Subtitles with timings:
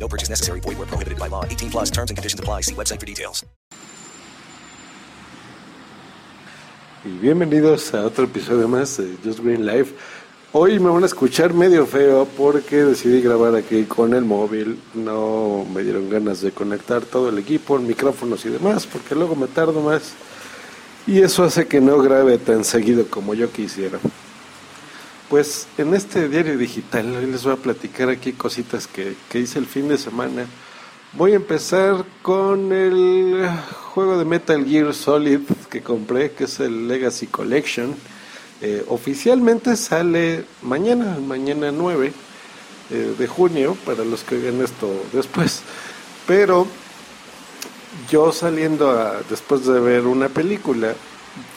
[0.00, 0.60] No purchase necessary.
[0.60, 1.44] Void where prohibited by law.
[1.44, 2.62] 18 plus terms and conditions apply.
[2.62, 3.44] See website for details.
[7.02, 9.94] Y bienvenidos a otro episodio más de Just Green Life.
[10.52, 14.78] Hoy me van a escuchar medio feo porque decidí grabar aquí con el móvil.
[14.94, 19.46] No me dieron ganas de conectar todo el equipo, micrófonos y demás, porque luego me
[19.46, 20.12] tardo más.
[21.06, 23.98] Y eso hace que no grabe tan seguido como yo quisiera.
[25.30, 29.60] Pues en este diario digital hoy les voy a platicar aquí cositas que, que hice
[29.60, 30.44] el fin de semana.
[31.12, 33.48] Voy a empezar con el
[33.92, 35.38] juego de Metal Gear Solid
[35.70, 37.94] que compré, que es el Legacy Collection.
[38.60, 42.12] Eh, oficialmente sale mañana, mañana 9
[42.90, 45.62] eh, de junio, para los que vean esto después.
[46.26, 46.66] Pero
[48.10, 50.92] yo saliendo a, después de ver una película,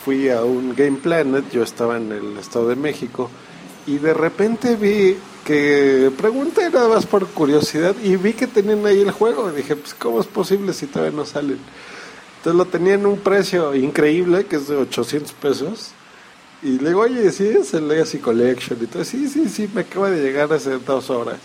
[0.05, 3.31] fui a un Game Planet, yo estaba en el Estado de México,
[3.85, 9.01] y de repente vi que pregunté nada más por curiosidad y vi que tenían ahí
[9.01, 9.51] el juego.
[9.51, 11.59] Y dije, pues, ¿cómo es posible si todavía no salen?
[12.37, 15.91] Entonces lo tenían en un precio increíble, que es de 800 pesos.
[16.61, 18.79] Y le digo, oye, sí, es el Legacy Collection.
[18.81, 21.37] Y todo, sí, sí, sí, me acaba de llegar hace dos horas.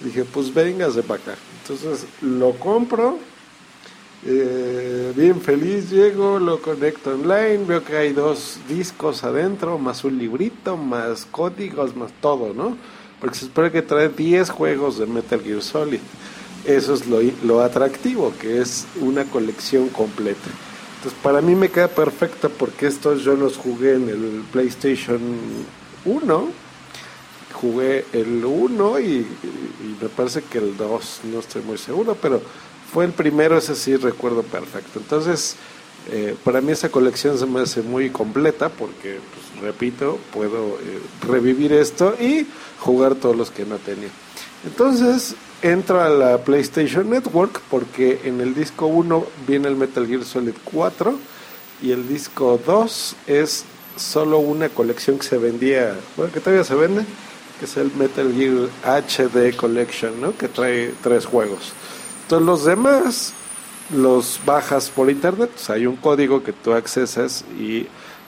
[0.00, 1.34] Dije, pues véngase para acá.
[1.62, 3.18] Entonces lo compro,
[4.26, 10.18] eh, bien feliz, llego, lo conecto online, veo que hay dos discos adentro, más un
[10.18, 12.76] librito, más códigos, más todo, ¿no?
[13.20, 16.00] Porque se espera que trae 10 juegos de Metal Gear Solid.
[16.64, 20.50] Eso es lo, lo atractivo, que es una colección completa.
[20.96, 25.20] Entonces, para mí me queda perfecta porque estos yo los jugué en el PlayStation
[26.04, 26.48] 1.
[27.52, 32.40] Jugué el 1 y, y, me parece que el 2, no estoy muy seguro, pero
[32.92, 34.98] fue el primero, ese sí recuerdo perfecto.
[34.98, 35.56] Entonces,
[36.10, 41.00] eh, para mí esa colección se me hace muy completa porque, pues, repito, puedo eh,
[41.26, 42.46] revivir esto y
[42.78, 44.08] jugar todos los que no tenía.
[44.64, 50.24] Entonces, entro a la PlayStation Network porque en el disco 1 viene el Metal Gear
[50.24, 51.18] Solid 4
[51.82, 53.64] y el disco 2 es
[53.96, 57.04] solo una colección que se vendía, bueno, que todavía se vende,
[57.58, 58.68] que es el Metal Gear
[59.02, 60.36] HD Collection, ¿no?
[60.36, 61.72] Que trae tres juegos.
[62.28, 63.32] Entonces los demás
[63.96, 67.86] los bajas por internet, o hay un código que tú accesas y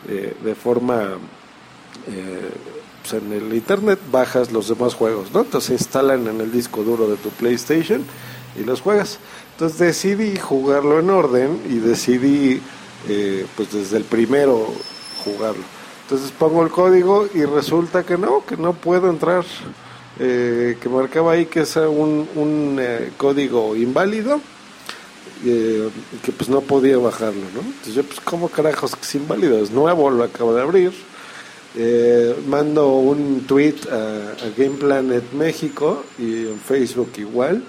[0.09, 1.19] eh, de forma
[2.09, 2.51] eh,
[3.03, 5.41] pues en el internet bajas los demás juegos, ¿no?
[5.41, 8.03] Entonces se instalan en el disco duro de tu PlayStation
[8.59, 9.19] y los juegas.
[9.53, 12.63] Entonces decidí jugarlo en orden y decidí
[13.07, 14.67] eh, pues desde el primero
[15.27, 15.65] jugarlo.
[16.05, 19.45] Entonces pongo el código y resulta que no, que no puedo entrar,
[20.19, 24.41] eh, que marcaba ahí que es un, un eh, código inválido.
[25.45, 25.89] Eh,
[26.23, 27.61] que pues no podía bajarlo, ¿no?
[27.61, 30.93] Entonces yo pues cómo carajos que es inválido, es nuevo, lo acabo de abrir,
[31.77, 37.63] eh, mando un tweet a, a, Game Planet México y en Facebook igual,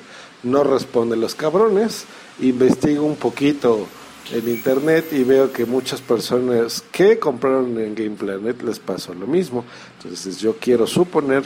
[0.43, 2.03] no responde los cabrones,
[2.41, 3.87] investigo un poquito
[4.33, 9.27] en internet y veo que muchas personas que compraron en Game Planet les pasó lo
[9.27, 9.65] mismo.
[9.97, 11.43] Entonces yo quiero suponer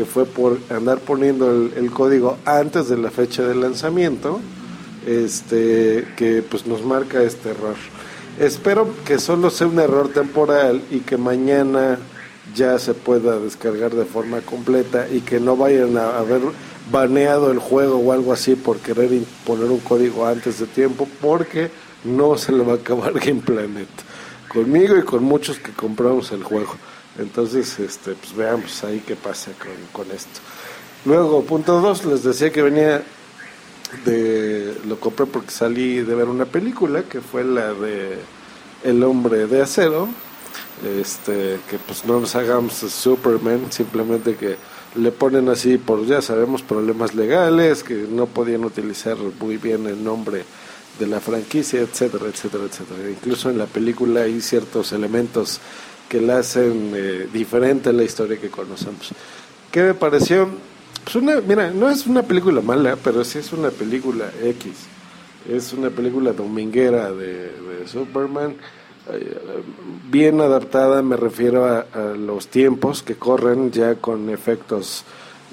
[0.00, 4.40] que fue por andar poniendo el, código antes de la fecha de lanzamiento,
[5.06, 7.74] este que pues nos marca este error.
[8.38, 11.98] Espero que solo sea un error temporal y que mañana
[12.54, 16.40] ya se pueda descargar de forma completa y que no vayan a haber
[16.90, 19.10] baneado el juego o algo así por querer
[19.44, 21.70] poner un código antes de tiempo porque
[22.04, 23.88] no se le va a acabar Game Planet
[24.48, 26.74] conmigo y con muchos que compramos el juego.
[27.18, 30.40] Entonces, este, pues veamos ahí qué pasa con, con esto.
[31.04, 33.02] Luego, punto dos, les decía que venía
[34.04, 38.18] de lo compré porque salí de ver una película que fue la de
[38.84, 40.08] El hombre de acero
[41.00, 44.56] este que pues no nos hagamos Superman simplemente que
[44.94, 50.02] le ponen así por ya sabemos problemas legales que no podían utilizar muy bien el
[50.02, 50.44] nombre
[50.98, 55.60] de la franquicia etcétera etcétera etcétera incluso en la película hay ciertos elementos
[56.10, 59.12] que la hacen eh, diferente a la historia que conocemos
[59.70, 60.48] ¿qué me pareció?
[61.04, 64.72] Pues una, mira, no es una película mala, pero sí es una película X.
[65.48, 68.56] Es una película dominguera de, de Superman,
[69.10, 69.38] eh,
[70.10, 75.04] bien adaptada, me refiero a, a, los tiempos que corren ya con efectos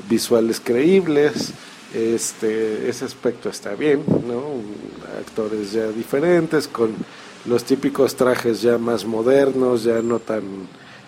[0.10, 1.53] visuales creíbles.
[1.94, 4.44] Este, ese aspecto está bien, ¿no?
[5.19, 6.94] actores ya diferentes, con
[7.48, 10.44] los típicos trajes ya más modernos, ya no tan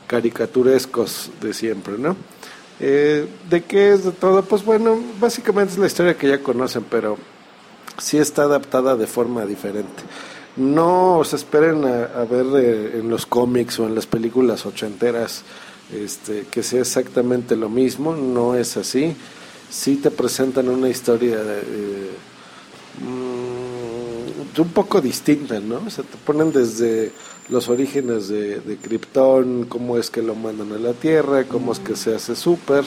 [0.07, 2.15] caricaturescos de siempre, ¿no?
[2.79, 4.41] Eh, ¿De qué es de todo?
[4.43, 7.17] Pues bueno, básicamente es la historia que ya conocen, pero
[7.97, 10.03] sí está adaptada de forma diferente.
[10.55, 15.43] No os esperen a, ver eh, en los cómics o en las películas ochenteras
[15.93, 19.15] este, que sea exactamente lo mismo, no es así.
[19.69, 22.09] Sí te presentan una historia eh,
[24.57, 25.81] un poco distinta, ¿no?
[25.85, 27.11] O sea, te ponen desde
[27.49, 31.79] los orígenes de, de Krypton, cómo es que lo mandan a la Tierra, cómo es
[31.79, 32.83] que se hace super,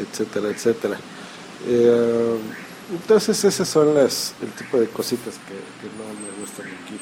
[0.00, 0.98] etcétera, etcétera.
[1.66, 2.36] Eh,
[2.92, 5.54] entonces esas son las el tipo de cositas que,
[5.98, 6.98] no me gustan aquí.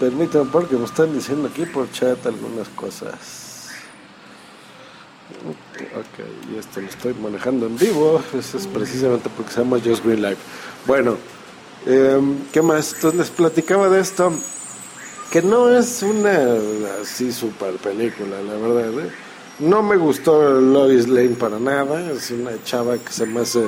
[0.00, 3.70] Permítanme porque me están diciendo aquí por chat algunas cosas.
[5.94, 8.22] Ok, y esto lo estoy manejando en vivo.
[8.38, 10.38] Eso es precisamente porque se llama Just Green Live.
[10.86, 11.16] Bueno,
[11.86, 12.20] eh,
[12.52, 12.94] ¿qué más?
[12.94, 14.32] Entonces les platicaba de esto
[15.30, 16.38] que no es una
[17.02, 19.06] así super película, la verdad.
[19.06, 19.10] ¿eh?
[19.58, 23.64] No me gustó Lois Lane para nada, es una chava que se me hace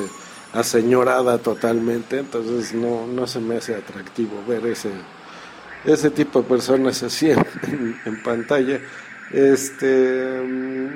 [0.53, 4.91] aseñorada totalmente, entonces no, no se me hace atractivo ver ese,
[5.85, 8.81] ese tipo de personas así en, pantalla.
[9.31, 10.88] Este, mm,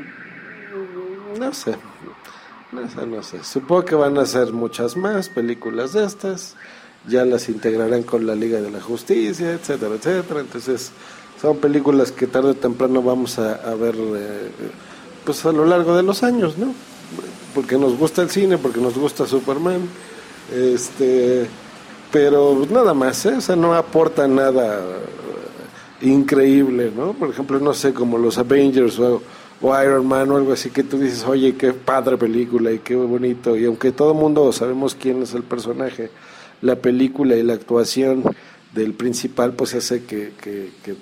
[1.38, 1.74] no sé,
[2.72, 3.44] no sé, no sé.
[3.44, 6.56] Supongo que van a ser muchas más películas de estas
[7.08, 10.40] ya las integrarán con la Liga de la Justicia, etcétera, etcétera.
[10.40, 10.92] Entonces,
[11.40, 14.50] son películas que tarde o temprano vamos a, ver eh,
[15.24, 16.72] pues a lo largo de los años, ¿no?
[17.54, 19.80] Porque nos gusta el cine, porque nos gusta Superman,
[20.54, 21.46] este,
[22.12, 23.34] pero nada más, ¿eh?
[23.36, 24.80] o sea, no aporta nada
[26.00, 27.12] increíble, ¿no?
[27.12, 29.22] Por ejemplo, no sé, como los Avengers o,
[29.60, 32.94] o, Iron Man o algo así, que tú dices, oye, qué padre película y qué
[32.94, 36.10] bonito, y aunque todo el mundo sabemos quién es el personaje,
[36.62, 38.24] la película y la actuación
[38.72, 40.32] del principal pues hace que,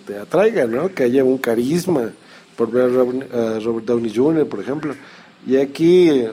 [0.06, 0.92] te atraiga, ¿no?
[0.92, 2.10] Que haya un carisma
[2.56, 4.94] por ver a Robert Downey Jr., por ejemplo.
[5.46, 6.24] Y aquí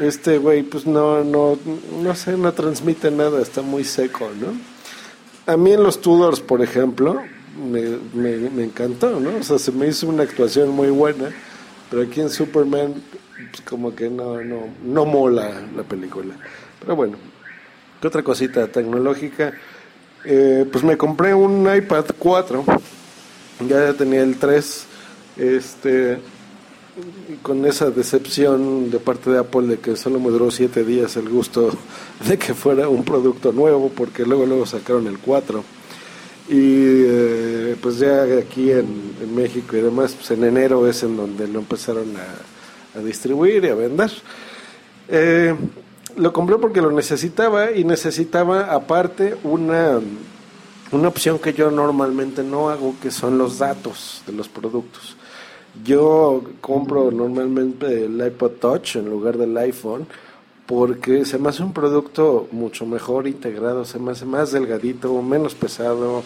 [0.00, 1.58] este güey pues no, no,
[2.02, 4.48] no sé, no transmite nada, está muy seco, ¿no?
[5.52, 7.20] A mí en los Tudors, por ejemplo,
[7.70, 9.36] me, me, encantó, ¿no?
[9.38, 11.30] O sea, se me hizo una actuación muy buena,
[11.90, 12.94] pero aquí en Superman
[13.50, 16.34] pues, como que no, no, no mola la película.
[16.80, 17.16] Pero bueno,
[18.06, 19.52] otra cosita tecnológica?
[20.24, 22.64] Eh, pues me compré un iPad 4,
[23.68, 24.86] ya tenía el 3,
[25.36, 26.18] este,
[27.42, 31.28] con esa decepción de parte de Apple de que solo me duró 7 días el
[31.28, 31.76] gusto
[32.28, 35.62] de que fuera un producto nuevo, porque luego luego sacaron el 4.
[36.48, 41.48] Y eh, pues ya aquí en, México y demás, pues en enero es en donde
[41.48, 44.10] lo empezaron a, distribuir y a vender.
[45.08, 45.54] Eh,
[46.16, 50.00] lo compré porque lo necesitaba y necesitaba aparte una,
[50.92, 55.16] una opción que yo normalmente no hago, que son los datos de los productos.
[55.84, 60.06] Yo compro normalmente el iPod Touch en lugar del iPhone
[60.66, 65.54] porque se me hace un producto mucho mejor integrado, se me hace más delgadito, menos
[65.54, 66.22] pesado,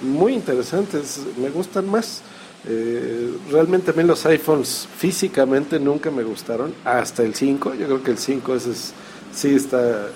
[0.00, 2.22] muy interesantes, me gustan más.
[2.66, 8.02] Eh, realmente a mí los iPhones físicamente nunca me gustaron, hasta el 5, yo creo
[8.02, 8.94] que el 5 es
[9.38, 10.10] sí está eh,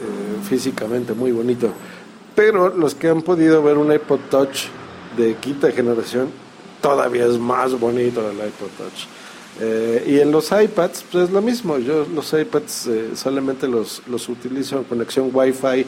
[0.49, 1.73] físicamente muy bonito.
[2.35, 4.65] Pero los que han podido ver un iPod Touch
[5.17, 6.29] de quinta generación,
[6.81, 9.07] todavía es más bonito el iPod Touch.
[9.61, 11.79] Eh, y en los iPads, pues es lo mismo.
[11.79, 15.87] Yo los iPads eh, solamente los, los utilizo en conexión Wi-Fi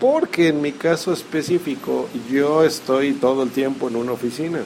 [0.00, 4.58] porque en mi caso específico yo estoy todo el tiempo en una oficina.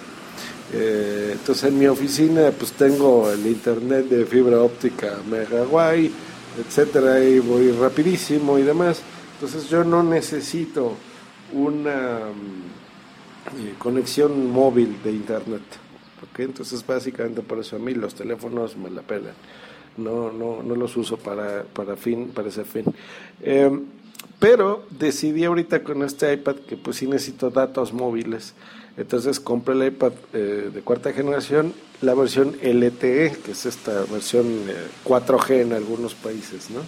[0.73, 6.11] entonces en mi oficina pues tengo el internet de fibra óptica Megawatt
[6.59, 9.02] etcétera, y voy rapidísimo y demás.
[9.35, 10.95] Entonces yo no necesito
[11.52, 15.62] una mm, eh, conexión móvil de internet.
[16.30, 16.47] ¿okay?
[16.47, 19.35] Entonces básicamente por eso a mí los teléfonos me la pelan.
[19.97, 22.85] No, no, no los uso para, para, fin, para ese fin.
[23.42, 23.87] Em,
[24.38, 28.54] pero decidí ahorita con este iPad que pues sí necesito datos móviles.
[28.97, 34.47] Entonces compré el iPad eh, de cuarta generación la versión LTE, que es esta versión
[35.04, 36.80] 4G eh, en algunos países, ¿no?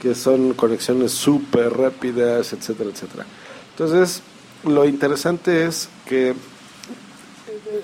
[0.00, 3.24] que son conexiones súper rápidas, etcétera, etcétera.
[3.70, 4.22] Entonces,
[4.64, 6.34] lo interesante es que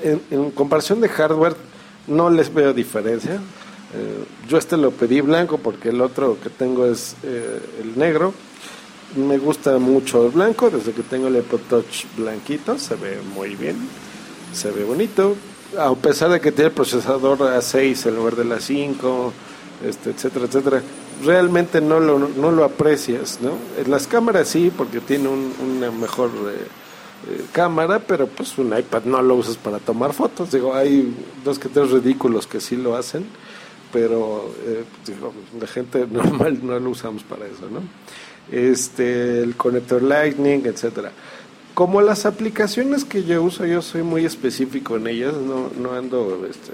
[0.02, 1.56] en, comparación de hardware
[2.06, 3.34] no les veo diferencia.
[3.34, 8.34] Eh, yo este lo pedí blanco porque el otro que tengo es eh, el negro.
[9.16, 13.56] Me gusta mucho el blanco, desde que tengo el Apple Touch blanquito, se ve muy
[13.56, 13.76] bien,
[14.52, 15.34] se ve bonito,
[15.78, 19.32] a pesar de que tiene el procesador A6 en lugar de la 5,
[19.86, 20.82] este, etcétera, etcétera,
[21.24, 23.52] realmente no lo, no lo aprecias, ¿no?
[23.86, 26.66] Las cámaras sí, porque tiene una mejor eh,
[27.28, 30.50] eh, cámara, pero pues un iPad no lo usas para tomar fotos.
[30.50, 33.26] Digo, hay dos que tres ridículos que sí lo hacen,
[33.92, 37.82] pero eh, digo, la gente normal no lo usamos para eso, ¿no?
[38.50, 41.12] Este, el conector Lightning, etcétera.
[41.74, 46.46] Como las aplicaciones que yo uso, yo soy muy específico en ellas, no, no ando
[46.48, 46.72] este,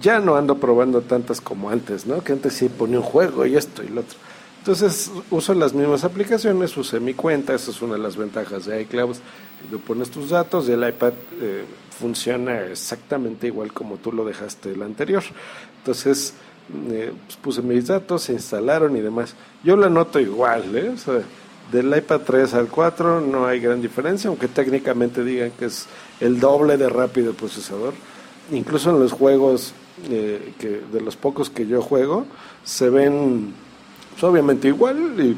[0.00, 2.22] ya no ando probando tantas como antes, ¿no?
[2.22, 4.18] Que antes sí ponía un juego y esto y lo otro.
[4.58, 8.82] Entonces uso las mismas aplicaciones, usé mi cuenta, esa es una de las ventajas de
[8.82, 9.16] iCloud.
[9.70, 11.64] Tú pones tus datos y el iPad eh,
[11.98, 15.22] funciona exactamente igual como tú lo dejaste el anterior.
[15.78, 16.34] Entonces
[16.90, 19.34] eh, pues puse mis datos, se instalaron y demás.
[19.64, 20.90] Yo la noto igual, ¿eh?
[20.90, 21.22] O sea,
[21.70, 25.86] del iPad 3 al 4 no hay gran diferencia, aunque técnicamente digan que es
[26.20, 27.94] el doble de rápido el procesador.
[28.52, 29.74] Incluso en los juegos
[30.08, 32.26] eh, que de los pocos que yo juego,
[32.64, 33.52] se ven
[34.12, 35.36] pues, obviamente igual y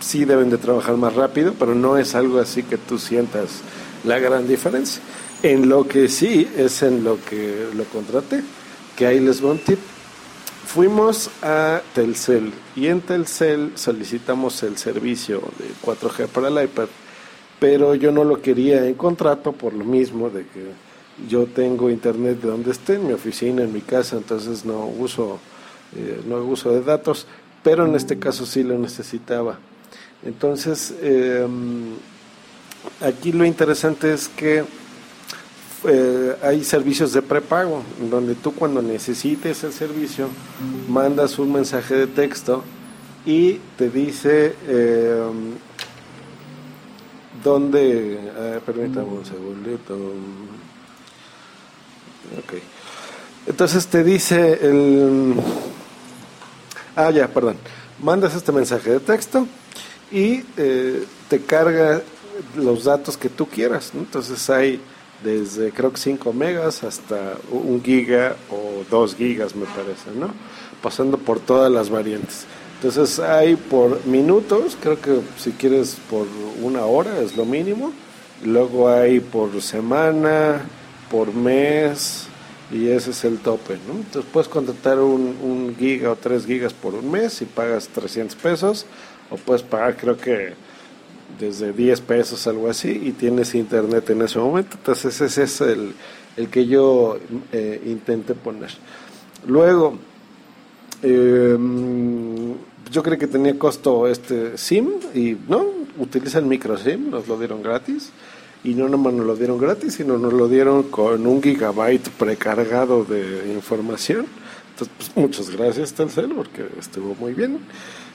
[0.00, 3.62] sí deben de trabajar más rápido, pero no es algo así que tú sientas
[4.04, 5.02] la gran diferencia.
[5.42, 8.42] En lo que sí es en lo que lo contraté,
[8.96, 9.78] que ahí les va un tip.
[10.66, 16.88] Fuimos a Telcel y en Telcel solicitamos el servicio de 4G para el iPad,
[17.60, 20.72] pero yo no lo quería en contrato por lo mismo de que
[21.28, 25.38] yo tengo internet de donde esté, en mi oficina, en mi casa, entonces no uso,
[25.96, 27.26] eh, no uso de datos,
[27.62, 29.58] pero en este caso sí lo necesitaba.
[30.24, 31.94] Entonces, em,
[33.00, 34.64] aquí lo interesante es que
[35.86, 40.28] eh, hay servicios de prepago, donde tú cuando necesites el servicio
[40.88, 42.62] mandas un mensaje de texto
[43.26, 45.54] y te dice em,
[47.42, 48.18] dónde,
[48.64, 49.94] permítame un segundito.
[52.38, 52.54] Ok.
[53.46, 55.34] Entonces te dice el...
[56.96, 57.56] Ah, ya, perdón.
[58.02, 59.46] Mandas este mensaje de texto
[60.10, 62.02] y eh, te carga
[62.56, 63.92] los datos que tú quieras.
[63.94, 64.80] Entonces hay
[65.24, 70.28] desde creo que 5 megas hasta un giga o 2 gigas me parece, ¿no?
[70.82, 72.46] Pasando por todas las variantes.
[72.76, 76.26] Entonces hay por minutos, creo que si quieres por
[76.62, 77.92] una hora es lo mínimo.
[78.44, 80.60] Luego hay por semana,
[81.10, 82.26] por mes
[82.70, 83.94] y ese es el tope, ¿no?
[83.94, 88.84] Entonces puedes contratar un, giga o tres gigas por un mes y pagas 300 pesos
[89.30, 90.54] o puedes pagar creo que
[91.38, 94.76] desde 10 pesos, algo así, y tienes internet en ese momento.
[94.76, 95.94] Entonces ese es el,
[96.36, 97.18] el que yo
[97.52, 98.70] eh, intenté poner.
[99.46, 99.98] Luego,
[101.02, 102.54] em,
[102.90, 105.66] yo creo que tenía costo este SIM y no,
[105.98, 108.10] utiliza el micro SIM, nos lo dieron gratis
[108.62, 113.04] y no nomás nos lo dieron gratis, sino nos lo dieron con un gigabyte precargado
[113.04, 114.26] de información.
[114.70, 117.58] Entonces, pues, muchas gracias Telcel porque estuvo muy bien.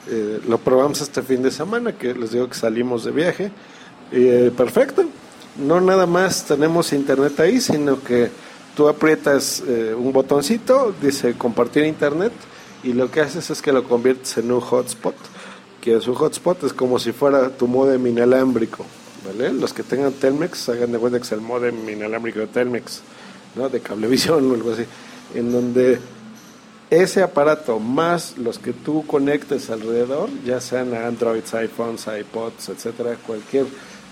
[0.08, 3.50] Eh, lo probamos este fin de semana, que les digo que salimos de viaje.
[4.12, 5.04] Eh, perfecto.
[5.56, 8.30] No nada más tenemos internet ahí, sino que
[8.76, 12.32] tú aprietas eh, un botoncito, dice compartir internet,
[12.82, 15.14] y lo que haces es que lo conviertes en un hotspot,
[15.80, 18.86] que su hotspot es como si fuera tu modem inalámbrico.
[19.52, 23.02] Los que tengan Telmex, hagan de cuenta que es el modem inalámbrico de Telmex,
[23.54, 23.68] ¿no?
[23.68, 24.84] De cablevisión o algo así,
[25.34, 26.00] en donde
[26.90, 33.66] ese aparato más los que tú conectes alrededor, ya sean Androids, iPhones, iPods, etcétera, cualquier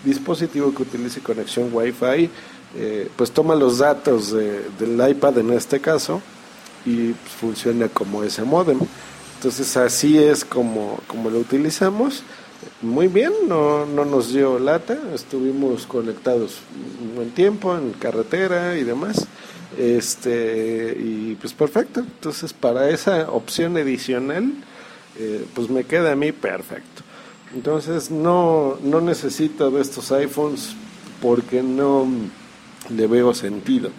[0.04, 2.30] dispositivo que utilice conexión Wi-Fi,
[2.76, 6.22] eh, pues toma los datos del iPad en este caso
[6.86, 8.78] y pues, funciona como ese modem.
[9.36, 12.22] Entonces así es como, como lo utilizamos
[12.82, 16.58] muy bien, no, no nos dio lata, estuvimos conectados
[17.02, 19.26] un buen tiempo en carretera y demás.
[19.76, 22.00] Este, y pues perfecto.
[22.00, 24.52] Entonces, para esa opción adicional,
[25.18, 27.02] eh, pues me queda a mí perfecto.
[27.54, 30.74] Entonces, no, no necesito de estos iPhones
[31.20, 32.06] porque no
[32.90, 33.90] le veo sentido.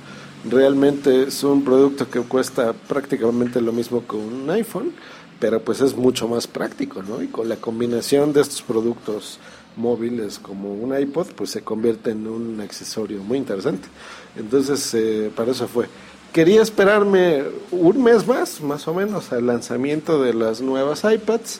[0.50, 4.94] Realmente es un producto que cuesta prácticamente lo mismo que un iPhone
[5.40, 7.22] pero pues es mucho más práctico, ¿no?
[7.24, 9.40] Y con la combinación de estos productos
[9.80, 13.88] móviles como un iPod, pues se convierte en un accesorio muy interesante.
[14.38, 15.88] Entonces, eh, para eso fue.
[16.34, 21.60] Quería esperarme un mes más, más o menos, al lanzamiento de las nuevas iPads.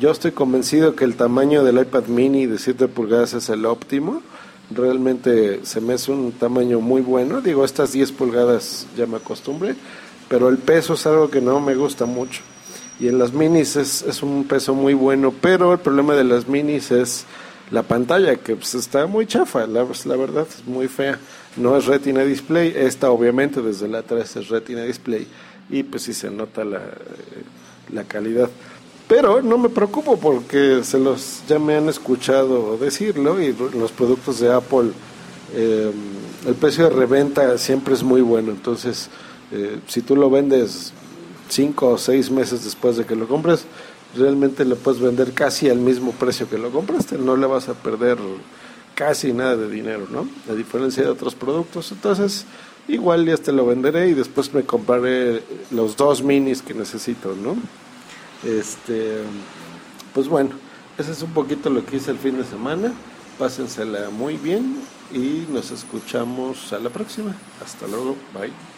[0.00, 4.22] Yo estoy convencido que el tamaño del iPad mini de 7 pulgadas es el óptimo.
[4.70, 7.40] Realmente se me hace un tamaño muy bueno.
[7.40, 9.76] Digo, estas 10 pulgadas ya me acostumbré,
[10.28, 12.42] pero el peso es algo que no me gusta mucho
[13.00, 16.48] y en las minis es, es, un peso muy bueno, pero el problema de las
[16.48, 17.26] minis es
[17.70, 21.18] la pantalla, que pues, está muy chafa, la, verdad es muy fea.
[21.56, 25.26] No es retina display, esta obviamente desde la 3 es retina display
[25.70, 26.80] y pues sí se nota la,
[27.92, 28.48] la calidad.
[29.08, 34.38] Pero no me preocupo porque se los ya me han escuchado decirlo y los productos
[34.38, 34.90] de Apple,
[35.54, 35.90] eh,
[36.46, 38.50] el precio de reventa siempre es muy bueno.
[38.50, 39.08] Entonces,
[39.50, 40.92] eh, si tú lo vendes
[41.48, 43.64] cinco o seis meses después de que lo compres,
[44.16, 47.18] realmente lo puedes vender casi al mismo precio que lo compraste.
[47.18, 48.18] No le vas a perder
[48.94, 50.28] casi nada de dinero, ¿no?
[50.50, 51.92] A diferencia de otros productos.
[51.92, 52.44] Entonces,
[52.88, 57.56] igual ya te lo venderé y después me compraré los dos minis que necesito, ¿no?
[58.44, 59.18] Este,
[60.14, 60.50] pues bueno,
[60.96, 62.92] ese es un poquito lo que hice el fin de semana.
[63.38, 64.76] Pásensela muy bien
[65.12, 67.34] y nos escuchamos a la próxima.
[67.64, 68.77] Hasta luego, bye.